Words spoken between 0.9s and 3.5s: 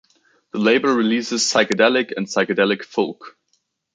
releases psychedelic and psychedelic folk.